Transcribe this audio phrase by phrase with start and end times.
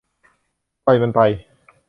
[0.85, 1.19] ปล่อยมันไป